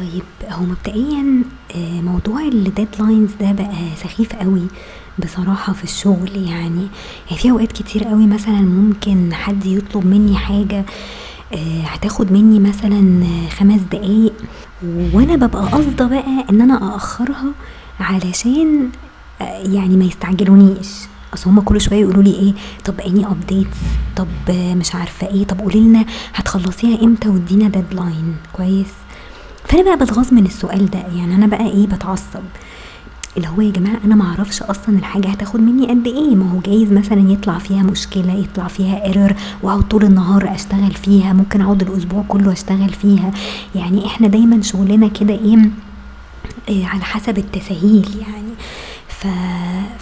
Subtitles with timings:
[0.00, 1.42] طيب هو مبدئيًا
[1.74, 4.62] آآ موضوع الdeadlines ده بقى سخيف أوي
[5.24, 6.86] بصراحة في الشغل يعني،
[7.30, 10.84] يعني في أوقات كتير أوي مثلًا ممكن حد يطلب منّي حاجة
[11.52, 13.24] آآ هتاخد منّي مثلًا
[13.58, 14.32] 5 دقايق
[15.12, 17.52] وأنا بابقى قاصدة بقى إن أنا أأخّرها
[18.00, 18.88] علشان
[19.40, 20.88] آآ يعني ما يستعجلونيش،
[21.34, 22.52] أصل هُم كل شوية يقولوا لي إيه
[22.84, 23.76] طب any updates
[24.16, 26.04] طب مش عارفة إيه، طب قولي لنا
[26.34, 28.56] هتخلّصيها إمتى وادّينا deadline.
[28.56, 28.86] كويس،
[29.64, 32.42] فأنا بقى باتغاظ من السؤال ده، يعني أنا بقى إيه باتعصب،
[33.36, 36.60] اللي هو يا جماعة أنا ما أعرفش أصلًا الحاجة هتاخد منّي قد إيه، ما هو
[36.60, 41.82] جايز مثلًا يطلع فيها مشكلة، يطلع فيها error وأقعد طول النهار أشتغل فيها، ممكن أقعد
[41.82, 43.30] الأسبوع كلّه أشتغل فيها،
[43.74, 45.56] يعني إحنا دايمًا شغلنا كده إيه
[46.68, 48.50] آآ على حسب التساهيل يعني،
[49.08, 49.26] ف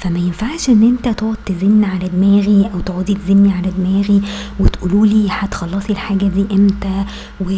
[0.00, 4.22] فما ينفعش إن أنت تقعد تزن على دماغي أو تقعدي تزني على دماغي
[4.60, 7.04] وتقولوا لي هتخلّصي الحاجة دي إمتى
[7.40, 7.50] و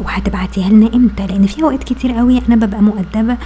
[0.00, 3.36] وهتبعتيها لنا إمتى، لإن في أوقات كتير أوي أنا بابقى مؤدّبة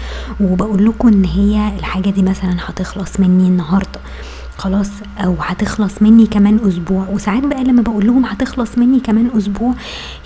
[0.41, 4.01] وباقول لكم إن هي الحاجة دي مثلًا هتخلص منّي النهارده.
[4.59, 9.75] خلاص، أو هتخلص منّي كمان أسبوع، وساعات بقى لمّا باقول لهم هتخلص منّي كمان أسبوع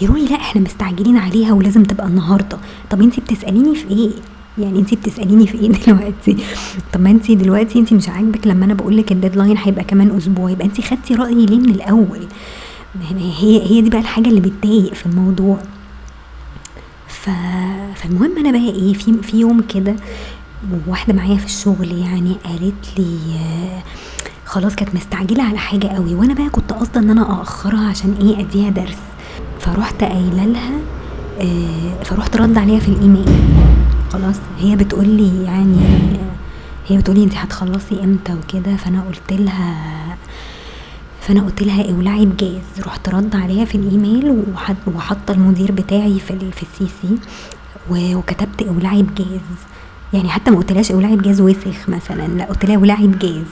[0.00, 2.58] يقولوا لي لأ إحنا مستعجلين عليها ولازم تبقى النهارده،
[2.90, 4.10] طب أنتِ بتسأليني في إيه؟
[4.58, 6.36] يعني أنتِ بتسأليني في إيه دلوقتي؟
[6.92, 10.50] طب ما أنتِ دلوقتي أنتِ مش عاجبِك لمّا أنا باقول لِك الdeadline هيبقى كمان أسبوع،
[10.50, 12.20] يبقى أنتِ خدتِ رأيي ليه من الأول؟
[12.94, 15.58] ما هي هي دي بقى الحاجة اللي بتضايق في الموضوع.
[17.08, 17.30] ف
[17.94, 19.96] فالمهم أنا بقى إيه في في يوم كده
[20.86, 23.18] واحدة معايا في الشغل يعني قالت لي
[24.44, 28.40] خلاص كانت مستعجلة على حاجة أوي، وأنا بقى كنت قاصدة إن أنا أأخّرها عشان إيه
[28.40, 28.98] أدّيها درس،
[29.60, 30.78] فرُحت قايلة لها
[31.40, 33.28] آآ فرُحت رادة عليها في الإيميل
[34.14, 35.76] خلاص، هي بتقول لي يعني
[36.88, 39.74] هي بتقول لي أنتِ هتخلّصي إمتى وكده، فأنا قُلت لها
[41.20, 46.50] فأنا قُلت لها اولعي بجاز، رُحت رادة عليها في الإيميل وح وحاطة المدير بتاعي في
[46.52, 47.06] في الCC
[47.90, 49.40] و وكتبت اولعي بجاز،
[50.12, 53.46] يعني حتى ما قُلتلهاش اولعي بجاز وسخ مثلًا، لأ قُلت لها اولعي بجاز،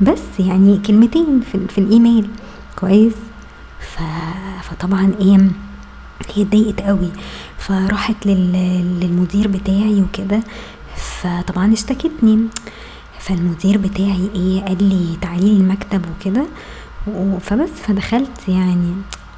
[0.00, 2.28] بس يعني كلمتين في في الإيميل.
[2.76, 3.14] كويس،
[4.62, 5.38] فطبعًا إيه
[6.34, 7.08] هي اتضايقت أوي،
[7.58, 8.52] فراحت لل
[9.00, 10.40] للمدير بتاعي وكده،
[10.96, 12.38] فطبعًا اشتكتني،
[13.18, 16.46] فالمدير بتاعي إيه قال لي تعالي لي المكتب وكده
[17.40, 18.94] فبس فدخلت يعني،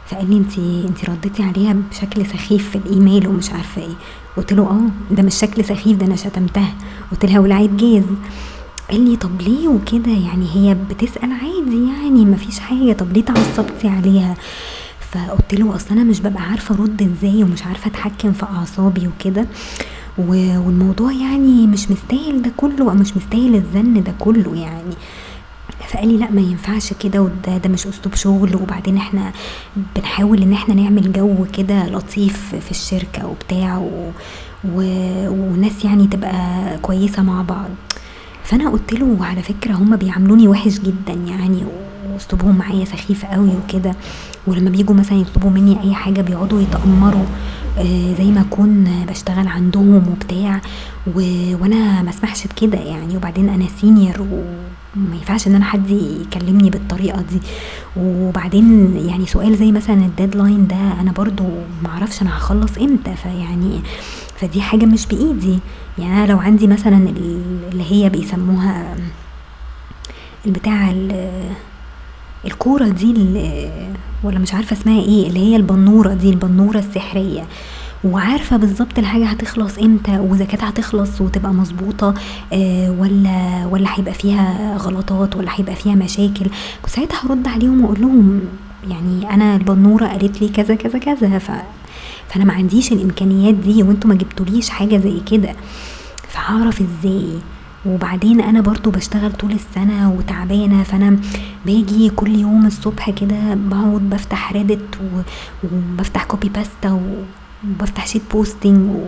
[0.07, 3.95] فقال لي أنتِ أنتِ رديتِ عليها بشكل سخيف في الإيميل ومش عارفة إيه،
[4.37, 6.75] قُلت له آه ده مش شكل سخيف ده أنا شتمتها،
[7.11, 8.05] قُلت لها اولعي بجاز،
[8.91, 13.23] قال لي طب ليه وكده؟ يعني هي بتسأل عادي يعني ما فيش حاجة، طب ليه
[13.23, 14.35] اتعصبتِ عليها؟
[15.17, 19.47] فقُلت له أصل أنا مش بابقى عارفة أرُد إزاي ومش عارفة أتحكم في أعصابي وكده،
[20.19, 24.95] والموضوع يعني مش مستاهل ده كلّه أو مش مستاهل الزن ده كلّه يعني،
[25.89, 29.33] فقال لي لأ ما ينفعش كده وده ده مش أسلوب شغل، وبعدين إحنا
[29.97, 34.11] بنحاول إن إحنا نعمل جو كده لطيف في الشركة وبتاع و
[34.65, 34.81] و
[35.31, 37.71] والناس يعني تبقى كويسة مع بعض،
[38.45, 41.65] فأنا قُلت له على فكرة هُم بيعاملوني وِحِش جدًا يعني
[42.17, 43.93] وأسلوبهم معايا سخيف أوي وكده،
[44.47, 47.25] ولمّا بييجوا مثلًا يطلبوا منّي أي حاجة بيقعدوا يتأمروا
[47.79, 50.61] آآ زي ما أكون باشتغل عندهم وبتاع،
[51.07, 51.21] و
[51.61, 57.21] وأنا ما اسمحش بكده يعني، وبعدين أنا senior وما ينفعش إن أنا حد يكلمني بالطريقة
[57.21, 57.41] دي،
[57.97, 61.45] وبعدين يعني سؤال زي مثلًا الdeadline ده أنا برضه
[61.83, 63.81] ما أعرفش أنا هاخلّص إمتى، فيعني
[64.37, 65.59] فدي حاجة مش بإيدي،
[65.99, 67.41] يعني أنا لو عندي مثلًا ال
[67.73, 68.97] اللي هي بيسموها
[70.47, 71.31] البتاعة ال
[72.45, 73.71] الكورة دي ال
[74.25, 77.45] والّا مش عارفة اسمها إيه، اللي هي البنورة دي البنورة السحرية،
[78.05, 82.15] وعارفة بالضبط الحاجة هتخلص إمتى وإذا كانت هتخلص وتبقى مضبوطة
[82.53, 86.47] آآ والّا والّا هيبقى فيها غلطات والّا هيبقى فيها مشاكل،
[86.83, 88.41] كنت ساعتها هارُد عليهم وأقول لهم
[88.91, 91.51] يعني أنا البنورة قالت لي كذا، كذا، كذا، ف
[92.29, 95.53] فأنا ما عنديش الإمكانيات دي وأنتم ما جبتوليش حاجة زي كده،
[96.29, 97.29] فهاعرف إزاي؟
[97.87, 101.19] وبعدين أنا برضه باشتغل طول السنة وتعبانة، فأنا
[101.67, 105.21] باجي كل يوم الصبح كده باقعد بافتح reddit و
[105.65, 107.01] وبافتح copy paste و
[107.71, 109.05] وبافتح sheet posting و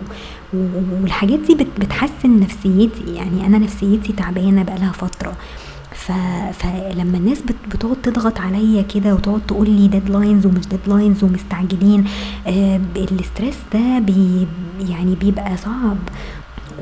[0.53, 0.57] و
[1.01, 5.33] والحاجات دي بت بتحسّن نفسيتي، يعني أنا نفسيتي تعبانة بقى لها فترة،
[5.91, 6.11] ف
[6.53, 12.05] فلمّا الناس بت بتقعد تضغط عليَّ كده وتقعد تقول لي deadlines ومش deadlines ومستعجلين
[12.47, 14.47] آآ الstress ده بي
[14.89, 15.97] يعني بيبقى صعب،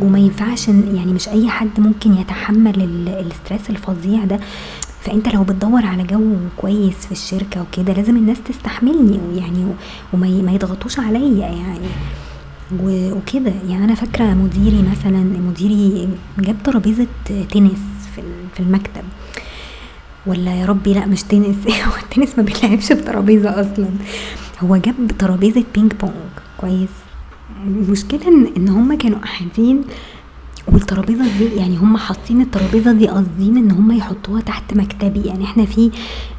[0.02, 4.40] وما ينفعش يعني مش أي حد ممكن يتحمل ال الstress الفظيع ده،
[5.02, 9.66] فأنت لو بتدوّر على جو كويس في الشركة وكده لازم الناس تستحملني ويعني
[10.14, 11.80] وما يضغطوش عليَّ يعني،
[12.84, 16.10] وكده، يعني أنا فاكرة مديري مثلًا مديري
[16.40, 17.80] جاب ترابيزة تنس
[18.16, 19.04] في ال في المكتب،
[20.26, 21.56] والّا يا ربي لأ مش تنس.
[21.88, 23.90] هو التنس ما بيتلعبش بترابيزة أصلًا،
[24.64, 26.14] هو جاب ترابيزة بينج بونج.
[26.58, 26.90] كويس،
[27.68, 29.82] المشكلة ان إن هما كانوا قاعدين
[30.68, 35.22] والترابيزة دي يعني هما حاطين الترابيزة دي قاصدين إن هما يحطوها تحت مكتبي.
[35.22, 35.92] يعني إحنا في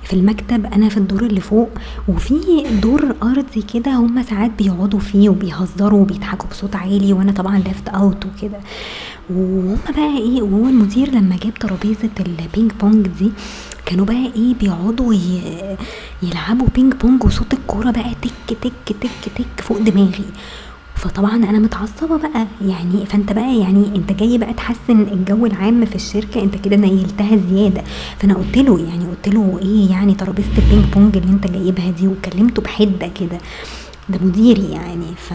[0.05, 1.69] في المكتب أنا في الدور اللي فوق
[2.09, 7.89] وفي دور أرضي كده هما ساعات بيقعدوا فيه وبيهزروا وبيضحكوا بصوت عالي وأنا طبعا left
[7.89, 8.59] out وكده.
[9.31, 13.33] وهما بقى إيه وهو المدير لما جاب ترابيزة البينج بونج دي
[13.87, 15.15] كانوا بقى إيه بيقعدوا
[16.23, 20.25] يلعبوا بينج بونج وصوت الكورة بقى تك تك تك تك فوق دماغي.
[20.99, 25.95] فطبعا أنا متعصبة بقى يعني فأنت بقى يعني أنت جاي بقى تحسن الجو العام في
[25.97, 27.83] الشركة أنت كده نيلتها زيادة.
[28.19, 32.09] فأنا قلت له يعني قلت له إيه يعني ترابيزة البينج بونج اللي أنت جايبها دي؟
[32.09, 33.39] وكلمته بحدة كده
[34.09, 35.07] ده مديري يعني.
[35.17, 35.33] ف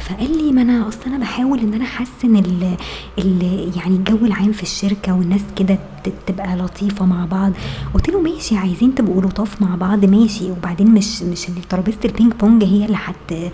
[0.00, 2.76] فقال لي ما أنا أصل أنا بحاول إن أنا أحسن ال
[3.18, 3.42] ال
[3.76, 5.78] يعني الجو العام في الشركة والناس كده
[6.26, 7.52] تبقى لطيفة مع بعض.
[7.94, 10.50] قلت له ماشي عايزين تبقوا لطاف مع بعض ماشي.
[10.50, 13.52] وبعدين مش مش ترابيزه البينج بونج هي اللي هت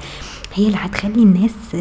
[0.57, 1.77] هي اللي هتخلي الناس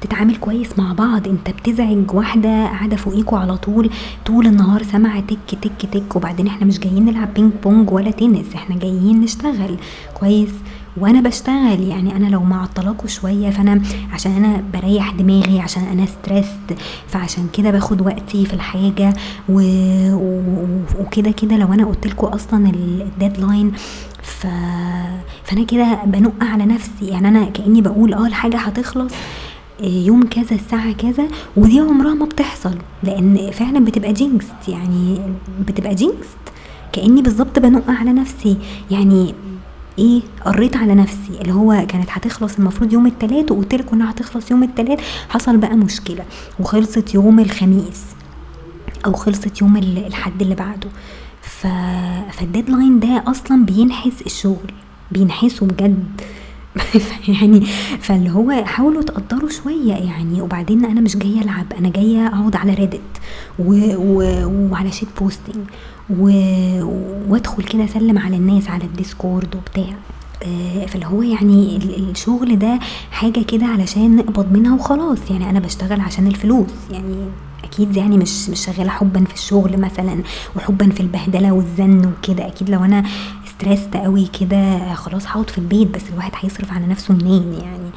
[0.00, 1.28] تتعامل كويس مع بعض.
[1.28, 3.90] انت بتزعج واحدة قاعدة فوقيكوا على طول
[4.26, 8.54] طول النهار سامعة تك تك تك وبعدين إحنا مش جايين نلعب بينج بونج ولا تنس
[8.54, 9.76] إحنا جايين نشتغل.
[10.14, 10.50] كويس.
[10.96, 13.82] وأنا بشتغل يعني أنا لو معطلاكوا شوية فانا
[14.12, 16.78] عشان أنا بريح دماغي عشان أنا stressed
[17.08, 19.12] فعشان كده باخد وقتي في الحاجة
[19.48, 19.60] و...
[21.00, 23.72] وكده كده لو أنا قلتلكوا أصلا ال- ال deadline
[24.28, 24.46] ف...
[25.44, 26.90] فأنا كده بنق على نفسي.
[27.02, 29.12] يعني أنا كأني بقول آه الحاجة هتخلص
[29.80, 32.74] يوم كذا الساعة كذا ودي عمرها ما بتحصل.
[33.02, 35.20] لأن فعلا بتبقى jinxed يعني
[35.60, 36.36] بتبقى jinxed
[36.92, 38.56] كأني بالظبط بنق على نفسي.
[38.90, 39.34] يعني
[39.98, 41.40] إيه؟ قريت على نفسي.
[41.40, 45.00] اللي هو كانت هتخلص المفروض يوم التلات وقلت لكم إنها هتخلص يوم التلات.
[45.28, 46.24] حصل بقى مشكلة.
[46.60, 48.04] وخلصت يوم الخميس
[49.06, 50.88] أو خلصت يوم ال- الحد اللي بعده.
[51.60, 51.66] ف...
[52.32, 54.72] فال deadline ده أصلا بينحس الشغل
[55.12, 56.04] بينحسه بجد.
[57.28, 57.60] يعني
[58.00, 62.74] فاللي هو حاولوا تقدروا شوية يعني وبعدين أنا مش جاية ألعب أنا جاية أقعد على
[62.74, 63.00] Reddit
[63.58, 63.72] و...
[63.96, 64.22] و...
[64.72, 65.56] وعلى shitposting
[66.10, 66.24] و...
[67.28, 69.94] وأدخل كده أسلم على الناس على ال Discord وبتاع.
[70.42, 72.78] آه، فاللي هو يعني ال- الشغل ده
[73.10, 75.18] حاجة كده علشان نقبض منها وخلاص.
[75.30, 76.70] يعني أنا بشتغل عشان الفلوس.
[76.90, 77.16] يعني
[77.64, 80.22] أكيد يعني مش مش شغالة حبا في الشغل مثلا
[80.56, 82.46] وحبا في البهدلة والزن وكده.
[82.46, 83.04] أكيد لو أنا
[83.46, 87.90] ستريسد قوي كده خلاص هقعد في البيت بس الواحد هيصرف على نفسه منين يعني؟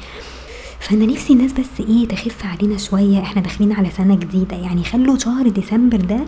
[0.80, 3.22] فأنا نفسي الناس بس إيه تخف علينا شوية.
[3.22, 4.84] إحنا داخلين على سنة جديدة يعني.
[4.84, 6.20] خلوا شهر ديسمبر ده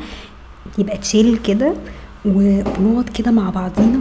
[0.79, 1.75] يبقى تشيل كده
[2.25, 4.01] ونقعد كده مع بعضينا.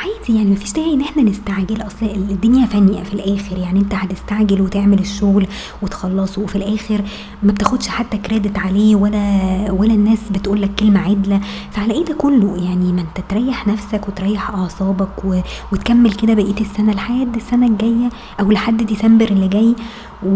[0.00, 1.82] وعادي يعني مفيش داعي إن إحنا نستعجل.
[1.82, 5.46] أصل الدنيا فانية في الآخر يعني أنت هتستعجل وتعمل الشغل
[5.82, 7.00] وتخلصه وفي الآخر
[7.42, 11.40] ما بتاخدش حتى credit عليه ولا ولا الناس بتقول لك كلمة عدلة.
[11.70, 15.40] فعلى إيه ده كله؟ يعني ما أنت تريح نفسك وتريح أعصابك و...
[15.72, 18.08] وتكمل كده بقية السنة لحد السنة الجاية
[18.40, 19.74] أو لحد ديسمبر اللي جاي
[20.22, 20.28] و...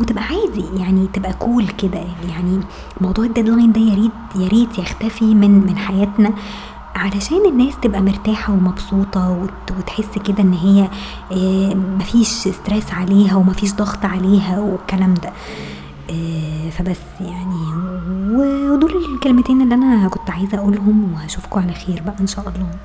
[0.00, 0.64] وتبقى عادي.
[0.76, 2.00] يعني تبقى cool كده.
[2.28, 2.60] يعني
[3.00, 4.12] موضوع ال deadline ده يا ريت
[4.42, 6.30] يا ريت يختفي من من حياتنا.
[6.94, 10.88] علشان الناس تبقى مرتاحة ومبسوطة وت- وتحس كده إن هي
[11.32, 15.32] آه، مفيش ستريس عليها ومفيش ضغط عليها والكلام ده.
[16.10, 17.62] آه، فبس يعني
[18.70, 22.70] ودول الكلمتين اللي أنا كنت عايزة أقولهم وهشوفكم على خير بقى إن شاء الله.